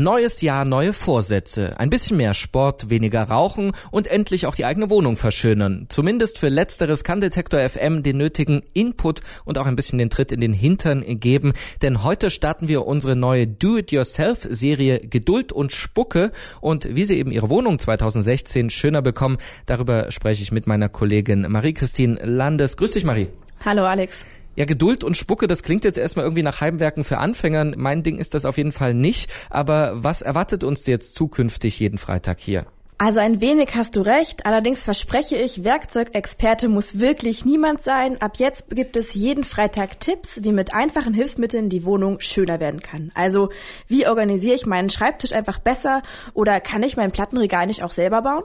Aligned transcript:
Neues 0.00 0.42
Jahr, 0.42 0.64
neue 0.64 0.92
Vorsätze. 0.92 1.76
Ein 1.80 1.90
bisschen 1.90 2.18
mehr 2.18 2.32
Sport, 2.32 2.88
weniger 2.88 3.24
Rauchen 3.24 3.72
und 3.90 4.06
endlich 4.06 4.46
auch 4.46 4.54
die 4.54 4.64
eigene 4.64 4.90
Wohnung 4.90 5.16
verschönern. 5.16 5.86
Zumindest 5.88 6.38
für 6.38 6.48
Letzteres 6.48 7.02
kann 7.02 7.20
Detektor 7.20 7.68
FM 7.68 8.04
den 8.04 8.16
nötigen 8.16 8.62
Input 8.74 9.22
und 9.44 9.58
auch 9.58 9.66
ein 9.66 9.74
bisschen 9.74 9.98
den 9.98 10.08
Tritt 10.08 10.30
in 10.30 10.40
den 10.40 10.52
Hintern 10.52 11.02
geben. 11.18 11.52
Denn 11.82 12.04
heute 12.04 12.30
starten 12.30 12.68
wir 12.68 12.86
unsere 12.86 13.16
neue 13.16 13.48
Do-It-Yourself-Serie 13.48 15.00
Geduld 15.00 15.50
und 15.50 15.72
Spucke. 15.72 16.30
Und 16.60 16.94
wie 16.94 17.04
Sie 17.04 17.18
eben 17.18 17.32
Ihre 17.32 17.50
Wohnung 17.50 17.80
2016 17.80 18.70
schöner 18.70 19.02
bekommen, 19.02 19.38
darüber 19.66 20.12
spreche 20.12 20.44
ich 20.44 20.52
mit 20.52 20.68
meiner 20.68 20.88
Kollegin 20.88 21.44
Marie-Christine 21.50 22.24
Landes. 22.24 22.76
Grüß 22.76 22.92
dich, 22.92 23.02
Marie. 23.02 23.30
Hallo, 23.64 23.82
Alex. 23.82 24.24
Ja, 24.58 24.64
Geduld 24.64 25.04
und 25.04 25.16
Spucke, 25.16 25.46
das 25.46 25.62
klingt 25.62 25.84
jetzt 25.84 25.98
erstmal 25.98 26.24
irgendwie 26.24 26.42
nach 26.42 26.60
Heimwerken 26.60 27.04
für 27.04 27.18
Anfängern. 27.18 27.74
Mein 27.76 28.02
Ding 28.02 28.18
ist 28.18 28.34
das 28.34 28.44
auf 28.44 28.56
jeden 28.56 28.72
Fall 28.72 28.92
nicht. 28.92 29.30
Aber 29.50 30.02
was 30.02 30.20
erwartet 30.20 30.64
uns 30.64 30.84
jetzt 30.88 31.14
zukünftig 31.14 31.78
jeden 31.78 31.96
Freitag 31.96 32.40
hier? 32.40 32.66
Also 33.00 33.20
ein 33.20 33.40
wenig 33.40 33.76
hast 33.76 33.94
du 33.94 34.00
recht, 34.00 34.46
allerdings 34.46 34.82
verspreche 34.82 35.36
ich, 35.36 35.62
Werkzeugexperte 35.62 36.66
muss 36.66 36.98
wirklich 36.98 37.44
niemand 37.44 37.84
sein. 37.84 38.20
Ab 38.20 38.38
jetzt 38.38 38.70
gibt 38.70 38.96
es 38.96 39.14
jeden 39.14 39.44
Freitag 39.44 40.00
Tipps, 40.00 40.40
wie 40.42 40.50
mit 40.50 40.74
einfachen 40.74 41.14
Hilfsmitteln 41.14 41.68
die 41.68 41.84
Wohnung 41.84 42.18
schöner 42.18 42.58
werden 42.58 42.80
kann. 42.80 43.12
Also 43.14 43.50
wie 43.86 44.08
organisiere 44.08 44.56
ich 44.56 44.66
meinen 44.66 44.90
Schreibtisch 44.90 45.34
einfach 45.34 45.60
besser 45.60 46.02
oder 46.34 46.60
kann 46.60 46.82
ich 46.82 46.96
mein 46.96 47.12
Plattenregal 47.12 47.68
nicht 47.68 47.84
auch 47.84 47.92
selber 47.92 48.22
bauen? 48.22 48.42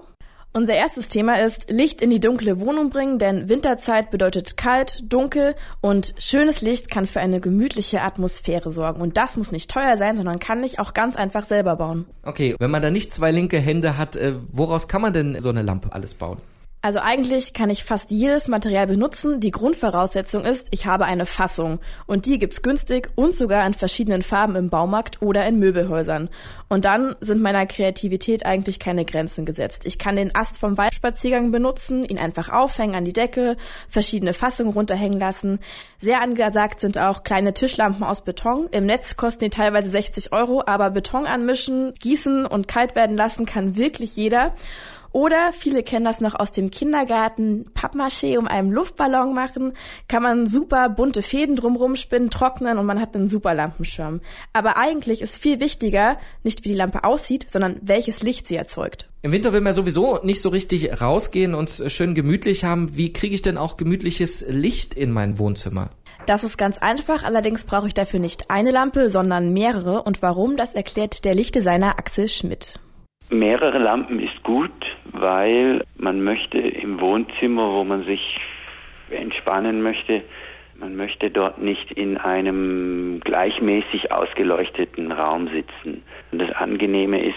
Unser 0.56 0.76
erstes 0.76 1.08
Thema 1.08 1.42
ist 1.42 1.72
Licht 1.72 2.00
in 2.00 2.12
die 2.12 2.20
dunkle 2.20 2.60
Wohnung 2.60 2.92
bringen, 2.92 3.18
denn 3.18 3.50
Winterzeit 3.50 4.12
bedeutet 4.12 4.56
kalt, 4.56 5.02
dunkel 5.12 5.56
und 5.82 6.14
schönes 6.20 6.62
Licht 6.62 6.92
kann 6.92 7.08
für 7.08 7.20
eine 7.20 7.42
gemütliche 7.42 8.02
Atmosphäre 8.02 8.72
sorgen. 8.72 9.02
Und 9.02 9.18
das 9.18 9.36
muss 9.36 9.52
nicht 9.52 9.72
teuer 9.72 9.98
sein, 9.98 10.16
sondern 10.16 10.38
kann 10.38 10.64
ich 10.64 10.78
auch 10.78 10.94
ganz 10.94 11.16
einfach 11.16 11.46
selber 11.46 11.76
bauen. 11.78 12.06
Okay, 12.22 12.56
wenn 12.60 12.70
man 12.70 12.84
da 12.84 12.92
nicht 12.92 13.12
zwei 13.12 13.32
linke 13.32 13.58
Hände 13.60 13.98
hat, 13.98 14.16
äh, 14.16 14.36
woraus 14.52 14.88
kann 14.88 15.02
man 15.02 15.12
denn 15.12 15.40
so 15.40 15.50
eine 15.50 15.64
Lampe 15.64 15.92
alles 15.92 16.14
bauen? 16.14 16.38
Also 16.86 17.00
eigentlich 17.00 17.54
kann 17.54 17.70
ich 17.70 17.86
fast 17.86 18.12
jedes 18.12 18.50
Material 18.50 18.88
benutzen. 18.88 19.40
Die 19.40 19.52
Grundvoraussetzung 19.52 20.44
ist, 20.44 20.68
ich 20.72 20.86
habe 20.86 21.06
eine 21.06 21.26
Fassung. 21.26 21.80
Und 22.08 22.26
die 22.26 22.38
gibt's 22.38 22.62
günstig 22.62 23.08
und 23.16 23.34
sogar 23.34 23.66
in 23.66 23.74
verschiedenen 23.74 24.22
Farben 24.22 24.58
im 24.58 24.70
Baumarkt 24.70 25.22
oder 25.22 25.48
in 25.48 25.60
Möbelhäusern. 25.60 26.28
Und 26.68 26.84
dann 26.84 27.16
sind 27.22 27.42
meiner 27.42 27.66
Kreativität 27.68 28.46
eigentlich 28.46 28.80
keine 28.80 29.06
Grenzen 29.06 29.46
gesetzt. 29.46 29.84
Ich 29.86 29.98
kann 29.98 30.18
den 30.18 30.36
Ast 30.36 30.58
vom 30.58 30.78
Waldspaziergang 30.78 31.54
benutzen, 31.54 32.04
ihn 32.04 32.20
einfach 32.20 32.50
aufhängen 32.50 32.96
an 32.96 33.06
die 33.06 33.14
Decke, 33.14 33.56
verschiedene 33.88 34.34
Fassungen 34.34 34.74
runterhängen 34.74 35.22
lassen. 35.22 35.60
Sehr 36.02 36.22
angesagt 36.22 36.82
sind 36.82 36.98
auch 36.98 37.24
kleine 37.24 37.54
Tischlampen 37.54 38.04
aus 38.04 38.26
Beton. 38.26 38.68
Im 38.72 38.88
Netz 38.88 39.16
kosten 39.16 39.46
die 39.46 39.50
teilweise 39.50 39.90
60 39.90 40.34
Euro, 40.34 40.62
aber 40.66 40.90
Beton 40.90 41.28
anmischen, 41.28 41.94
gießen 41.94 42.46
und 42.46 42.68
kalt 42.68 42.94
werden 42.96 43.16
lassen 43.16 43.46
kann 43.46 43.78
wirklich 43.78 44.18
jeder. 44.18 44.54
Oder 45.14 45.54
viele 45.54 45.84
kennen 45.84 46.06
das 46.06 46.22
noch 46.22 46.34
aus 46.34 46.52
dem 46.52 46.72
Kindergarten, 46.72 47.66
Pappmaché 47.76 48.40
um 48.40 48.48
einen 48.48 48.72
Luftballon 48.72 49.36
machen, 49.36 49.74
kann 50.08 50.24
man 50.24 50.48
super 50.48 50.90
bunte 50.90 51.22
Fäden 51.22 51.56
drumrum 51.56 51.96
spinnen, 51.96 52.32
trocknen 52.32 52.80
und 52.80 52.88
man 52.88 53.00
hat 53.00 53.16
einen 53.16 53.30
super 53.30 53.54
Lampenschirm. 53.54 54.22
Aber 54.54 54.76
eigentlich 54.76 55.22
ist 55.22 55.38
viel 55.38 55.60
wichtiger, 55.60 56.18
nicht 56.42 56.64
wie 56.64 56.70
die 56.70 56.76
Lampe 56.76 57.04
aussieht, 57.04 57.46
sondern 57.48 57.80
welches 57.84 58.24
Licht 58.24 58.48
sie 58.48 58.56
erzeugt. 58.56 59.08
Im 59.22 59.32
Winter 59.32 59.54
will 59.54 59.62
man 59.62 59.74
sowieso 59.74 60.20
nicht 60.24 60.42
so 60.42 60.50
richtig 60.50 61.00
rausgehen 61.00 61.54
und 61.54 61.70
schön 61.88 62.16
gemütlich 62.16 62.64
haben. 62.64 62.98
Wie 62.98 63.14
kriege 63.14 63.36
ich 63.36 63.44
denn 63.44 63.58
auch 63.60 63.78
gemütliches 63.78 64.44
Licht 64.50 64.96
in 64.96 65.12
mein 65.12 65.38
Wohnzimmer? 65.38 65.92
Das 66.26 66.44
ist 66.44 66.58
ganz 66.58 66.80
einfach, 66.80 67.24
allerdings 67.24 67.66
brauche 67.66 67.88
ich 67.88 67.94
dafür 67.94 68.20
nicht 68.20 68.50
eine 68.50 68.72
Lampe, 68.72 69.12
sondern 69.12 69.54
mehrere. 69.54 70.02
Und 70.02 70.24
warum, 70.24 70.58
das 70.58 70.74
erklärt 70.74 71.24
der 71.24 71.36
Lichtdesigner 71.36 72.00
Axel 72.00 72.30
Schmidt. 72.30 72.80
Mehrere 73.34 73.80
Lampen 73.80 74.20
ist 74.20 74.44
gut, 74.44 74.72
weil 75.06 75.84
man 75.96 76.24
möchte 76.24 76.60
im 76.60 77.02
Wohnzimmer, 77.02 77.72
wo 77.74 77.84
man 77.84 78.06
sich 78.06 78.40
entspannen 79.10 79.82
möchte, 79.82 80.22
man 80.76 80.96
möchte 80.96 81.32
dort 81.32 81.60
nicht 81.60 81.92
in 81.92 82.18
einem 82.18 83.22
gleichmäßig 83.24 84.12
ausgeleuchteten 84.12 85.12
Raum 85.12 85.48
sitzen. 85.48 86.04
Und 86.32 86.40
das 86.40 86.52
Angenehme 86.52 87.24
ist, 87.24 87.36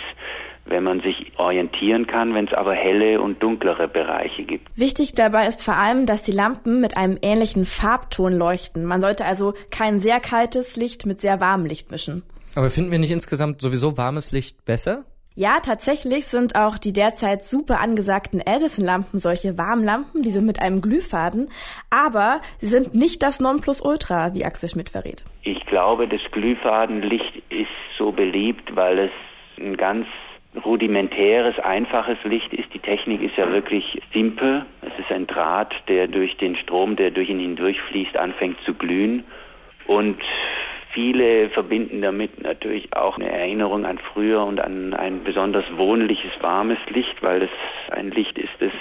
wenn 0.64 0.82
man 0.82 1.00
sich 1.00 1.32
orientieren 1.36 2.06
kann, 2.06 2.34
wenn 2.34 2.46
es 2.46 2.52
aber 2.52 2.74
helle 2.74 3.20
und 3.20 3.42
dunklere 3.42 3.88
Bereiche 3.88 4.44
gibt. 4.44 4.68
Wichtig 4.74 5.12
dabei 5.14 5.46
ist 5.46 5.62
vor 5.62 5.76
allem, 5.76 6.06
dass 6.06 6.22
die 6.22 6.32
Lampen 6.32 6.80
mit 6.80 6.96
einem 6.96 7.18
ähnlichen 7.22 7.66
Farbton 7.66 8.32
leuchten. 8.36 8.84
Man 8.84 9.00
sollte 9.00 9.24
also 9.24 9.54
kein 9.70 10.00
sehr 10.00 10.20
kaltes 10.20 10.76
Licht 10.76 11.06
mit 11.06 11.20
sehr 11.20 11.40
warmem 11.40 11.66
Licht 11.66 11.90
mischen. 11.90 12.22
Aber 12.54 12.70
finden 12.70 12.90
wir 12.90 12.98
nicht 12.98 13.10
insgesamt 13.10 13.60
sowieso 13.60 13.96
warmes 13.96 14.32
Licht 14.32 14.64
besser? 14.64 15.04
Ja, 15.38 15.60
tatsächlich 15.60 16.24
sind 16.24 16.56
auch 16.56 16.78
die 16.78 16.94
derzeit 16.94 17.44
super 17.44 17.80
angesagten 17.80 18.40
Edison-Lampen 18.40 19.18
solche 19.18 19.58
Warmlampen, 19.58 20.22
die 20.22 20.30
sind 20.30 20.46
mit 20.46 20.62
einem 20.62 20.80
Glühfaden, 20.80 21.50
aber 21.90 22.40
sie 22.58 22.68
sind 22.68 22.94
nicht 22.94 23.22
das 23.22 23.38
Nonplusultra, 23.38 24.32
wie 24.32 24.46
Axel 24.46 24.70
Schmidt 24.70 24.88
verrät. 24.88 25.24
Ich 25.42 25.66
glaube, 25.66 26.08
das 26.08 26.22
Glühfadenlicht 26.32 27.42
ist 27.50 27.68
so 27.98 28.12
beliebt, 28.12 28.74
weil 28.76 28.98
es 28.98 29.10
ein 29.58 29.76
ganz 29.76 30.06
rudimentäres, 30.64 31.58
einfaches 31.58 32.16
Licht 32.24 32.54
ist. 32.54 32.72
Die 32.72 32.78
Technik 32.78 33.20
ist 33.20 33.36
ja 33.36 33.52
wirklich 33.52 34.00
simpel. 34.14 34.64
Es 34.80 34.98
ist 34.98 35.12
ein 35.12 35.26
Draht, 35.26 35.74
der 35.88 36.08
durch 36.08 36.38
den 36.38 36.56
Strom, 36.56 36.96
der 36.96 37.10
durch 37.10 37.28
ihn 37.28 37.40
hindurchfließt, 37.40 38.16
anfängt 38.16 38.56
zu 38.64 38.72
glühen. 38.72 39.24
Und 39.86 40.18
Viele 40.96 41.50
verbinden 41.50 42.00
damit 42.00 42.42
natürlich 42.42 42.96
auch 42.96 43.18
eine 43.18 43.30
Erinnerung 43.30 43.84
an 43.84 43.98
früher 43.98 44.42
und 44.42 44.62
an 44.62 44.94
ein 44.94 45.24
besonders 45.24 45.66
wohnliches, 45.76 46.30
warmes 46.40 46.78
Licht, 46.88 47.22
weil 47.22 47.42
es 47.42 47.50
ein 47.90 48.10
Licht 48.12 48.38
ist, 48.38 48.54
das 48.60 48.72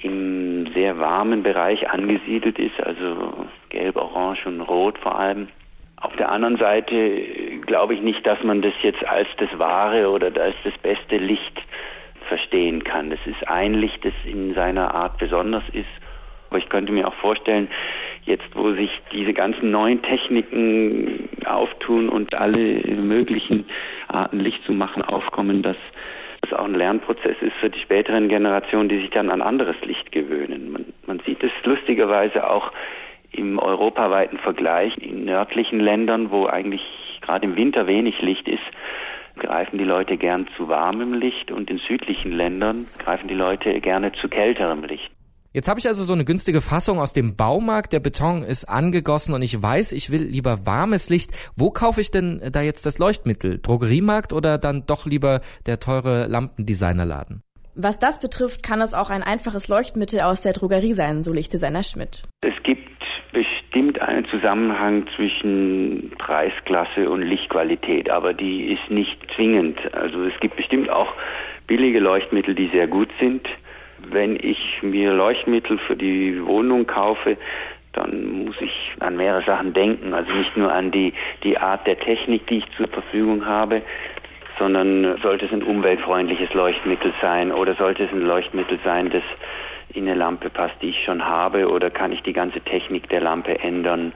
im 0.00 0.72
sehr 0.72 1.00
warmen 1.00 1.42
Bereich 1.42 1.90
angesiedelt 1.90 2.60
ist, 2.60 2.80
also 2.80 3.48
gelb, 3.70 3.96
orange 3.96 4.46
und 4.46 4.60
rot 4.60 4.98
vor 4.98 5.18
allem. 5.18 5.48
Auf 5.96 6.14
der 6.14 6.30
anderen 6.30 6.58
Seite 6.58 7.58
glaube 7.66 7.94
ich 7.94 8.02
nicht, 8.02 8.24
dass 8.24 8.40
man 8.44 8.62
das 8.62 8.74
jetzt 8.82 9.04
als 9.04 9.26
das 9.38 9.48
wahre 9.58 10.10
oder 10.10 10.26
als 10.40 10.54
das 10.62 10.78
beste 10.80 11.16
Licht 11.16 11.60
verstehen 12.28 12.84
kann. 12.84 13.10
Das 13.10 13.18
ist 13.26 13.48
ein 13.48 13.74
Licht, 13.74 14.04
das 14.04 14.14
in 14.24 14.54
seiner 14.54 14.94
Art 14.94 15.18
besonders 15.18 15.64
ist. 15.72 15.90
Aber 16.54 16.62
ich 16.62 16.68
könnte 16.68 16.92
mir 16.92 17.08
auch 17.08 17.14
vorstellen, 17.14 17.66
jetzt 18.22 18.54
wo 18.54 18.70
sich 18.74 19.02
diese 19.10 19.32
ganzen 19.32 19.72
neuen 19.72 20.02
Techniken 20.02 21.28
auftun 21.44 22.08
und 22.08 22.36
alle 22.36 22.80
möglichen 22.94 23.64
Arten 24.06 24.38
Licht 24.38 24.64
zu 24.64 24.72
machen 24.72 25.02
aufkommen, 25.02 25.64
dass 25.64 25.74
das 26.42 26.52
auch 26.52 26.64
ein 26.64 26.76
Lernprozess 26.76 27.34
ist 27.40 27.54
für 27.58 27.70
die 27.70 27.80
späteren 27.80 28.28
Generationen, 28.28 28.88
die 28.88 29.00
sich 29.00 29.10
dann 29.10 29.30
an 29.30 29.42
anderes 29.42 29.74
Licht 29.82 30.12
gewöhnen. 30.12 30.70
Man, 30.70 30.84
man 31.06 31.20
sieht 31.26 31.42
es 31.42 31.50
lustigerweise 31.64 32.48
auch 32.48 32.70
im 33.32 33.58
europaweiten 33.58 34.38
Vergleich 34.38 34.96
in 34.98 35.24
nördlichen 35.24 35.80
Ländern, 35.80 36.30
wo 36.30 36.46
eigentlich 36.46 36.84
gerade 37.20 37.46
im 37.46 37.56
Winter 37.56 37.88
wenig 37.88 38.22
Licht 38.22 38.46
ist, 38.46 38.62
greifen 39.40 39.76
die 39.76 39.84
Leute 39.84 40.18
gern 40.18 40.46
zu 40.56 40.68
warmem 40.68 41.14
Licht 41.14 41.50
und 41.50 41.68
in 41.68 41.78
südlichen 41.78 42.30
Ländern 42.30 42.86
greifen 43.00 43.26
die 43.26 43.34
Leute 43.34 43.80
gerne 43.80 44.12
zu 44.12 44.28
kälterem 44.28 44.84
Licht. 44.84 45.10
Jetzt 45.54 45.68
habe 45.68 45.78
ich 45.78 45.86
also 45.86 46.02
so 46.02 46.12
eine 46.12 46.24
günstige 46.24 46.60
Fassung 46.60 46.98
aus 46.98 47.12
dem 47.12 47.36
Baumarkt. 47.36 47.92
Der 47.92 48.00
Beton 48.00 48.42
ist 48.42 48.64
angegossen 48.64 49.34
und 49.34 49.42
ich 49.42 49.62
weiß, 49.62 49.92
ich 49.92 50.10
will 50.10 50.24
lieber 50.24 50.66
warmes 50.66 51.10
Licht. 51.10 51.30
Wo 51.54 51.70
kaufe 51.70 52.00
ich 52.00 52.10
denn 52.10 52.42
da 52.50 52.60
jetzt 52.60 52.84
das 52.86 52.98
Leuchtmittel? 52.98 53.60
Drogeriemarkt 53.62 54.32
oder 54.32 54.58
dann 54.58 54.84
doch 54.84 55.06
lieber 55.06 55.42
der 55.66 55.78
teure 55.78 56.26
Lampendesignerladen? 56.26 57.44
Was 57.76 58.00
das 58.00 58.18
betrifft, 58.18 58.64
kann 58.64 58.80
es 58.80 58.94
auch 58.94 59.10
ein 59.10 59.22
einfaches 59.22 59.68
Leuchtmittel 59.68 60.22
aus 60.22 60.40
der 60.40 60.54
Drogerie 60.54 60.92
sein, 60.92 61.22
so 61.22 61.32
Lichtdesigner 61.32 61.84
Schmidt. 61.84 62.24
Es 62.40 62.60
gibt 62.64 62.90
bestimmt 63.32 64.00
einen 64.02 64.26
Zusammenhang 64.26 65.06
zwischen 65.14 66.10
Preisklasse 66.18 67.08
und 67.08 67.22
Lichtqualität, 67.22 68.10
aber 68.10 68.34
die 68.34 68.72
ist 68.72 68.90
nicht 68.90 69.18
zwingend. 69.36 69.78
Also 69.94 70.24
es 70.24 70.34
gibt 70.40 70.56
bestimmt 70.56 70.90
auch 70.90 71.14
billige 71.68 72.00
Leuchtmittel, 72.00 72.56
die 72.56 72.70
sehr 72.72 72.88
gut 72.88 73.10
sind 73.20 73.46
wenn 74.10 74.36
ich 74.36 74.82
mir 74.82 75.12
Leuchtmittel 75.12 75.78
für 75.78 75.96
die 75.96 76.44
Wohnung 76.44 76.86
kaufe, 76.86 77.36
dann 77.92 78.44
muss 78.44 78.56
ich 78.60 78.92
an 79.00 79.16
mehrere 79.16 79.44
Sachen 79.44 79.72
denken. 79.72 80.14
Also 80.14 80.32
nicht 80.32 80.56
nur 80.56 80.72
an 80.72 80.90
die, 80.90 81.14
die 81.42 81.58
Art 81.58 81.86
der 81.86 81.98
Technik, 81.98 82.46
die 82.48 82.58
ich 82.58 82.66
zur 82.76 82.88
Verfügung 82.88 83.46
habe, 83.46 83.82
sondern 84.58 85.18
sollte 85.22 85.46
es 85.46 85.52
ein 85.52 85.62
umweltfreundliches 85.62 86.52
Leuchtmittel 86.54 87.12
sein 87.20 87.52
oder 87.52 87.74
sollte 87.74 88.04
es 88.04 88.12
ein 88.12 88.20
Leuchtmittel 88.20 88.78
sein, 88.84 89.10
das 89.10 89.22
in 89.92 90.08
eine 90.08 90.14
Lampe 90.14 90.50
passt, 90.50 90.74
die 90.82 90.90
ich 90.90 91.04
schon 91.04 91.24
habe 91.24 91.68
oder 91.68 91.90
kann 91.90 92.12
ich 92.12 92.22
die 92.22 92.32
ganze 92.32 92.60
Technik 92.60 93.08
der 93.08 93.20
Lampe 93.20 93.60
ändern. 93.60 94.12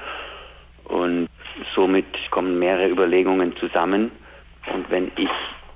Und 0.84 1.28
somit 1.74 2.06
kommen 2.30 2.58
mehrere 2.58 2.88
Überlegungen 2.88 3.56
zusammen. 3.56 4.10
Und 4.72 4.90
wenn 4.90 5.10
ich 5.16 5.30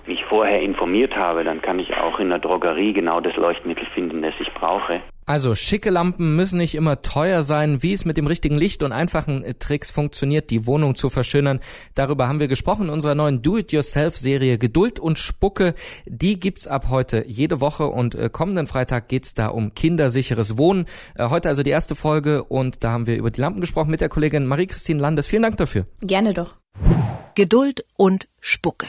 mich 0.07 0.25
vorher 0.25 0.61
informiert 0.61 1.17
habe, 1.17 1.45
dann 1.45 1.63
kann 1.63 1.79
ich 1.79 1.97
auch 1.97 2.19
in 2.19 2.29
der 2.29 2.39
Drogerie 2.39 2.93
genau 2.93 3.21
das 3.21 3.37
Leuchtmittel 3.37 3.87
finden, 3.95 4.23
das 4.23 4.35
ich 4.41 4.53
brauche. 4.55 5.01
Also 5.25 5.55
schicke 5.55 5.91
Lampen 5.91 6.35
müssen 6.35 6.59
nicht 6.59 6.75
immer 6.75 7.01
teuer 7.01 7.43
sein. 7.43 7.83
Wie 7.83 7.93
es 7.93 8.05
mit 8.05 8.17
dem 8.17 8.27
richtigen 8.27 8.57
Licht 8.57 8.83
und 8.83 8.91
einfachen 8.91 9.45
äh, 9.45 9.55
Tricks 9.55 9.91
funktioniert, 9.91 10.51
die 10.51 10.67
Wohnung 10.67 10.97
zu 10.97 11.11
verschönern, 11.11 11.61
darüber 11.95 12.29
haben 12.29 12.41
wir 12.41 12.49
gesprochen 12.49 12.87
in 12.87 12.91
unserer 12.91 13.15
neuen 13.15 13.41
Do-it-yourself-Serie 13.41 14.59
Geduld 14.59 14.99
und 14.99 15.19
Spucke. 15.19 15.75
Die 16.07 16.41
gibt's 16.41 16.67
ab 16.67 16.87
heute 16.91 17.25
jede 17.27 17.61
Woche 17.61 17.87
und 17.87 18.17
äh, 18.17 18.31
kommenden 18.31 18.67
Freitag 18.67 19.09
geht's 19.09 19.35
da 19.35 19.49
um 19.49 19.75
kindersicheres 19.75 20.59
Wohnen. 20.59 20.87
Äh, 21.15 21.29
heute 21.31 21.49
also 21.49 21.63
die 21.63 21.71
erste 21.71 21.95
Folge 21.95 22.43
und 22.43 22.83
da 22.83 22.91
haben 22.91 23.07
wir 23.07 23.17
über 23.17 23.31
die 23.31 23.41
Lampen 23.41 23.61
gesprochen 23.61 23.91
mit 23.91 24.01
der 24.01 24.09
Kollegin 24.09 24.47
Marie-Christine 24.47 25.01
Landes. 25.01 25.29
Vielen 25.29 25.43
Dank 25.43 25.57
dafür. 25.57 25.87
Gerne 26.01 26.35
doch. 26.35 26.57
Geduld 27.35 27.85
und 27.97 28.29
Spucke. 28.41 28.89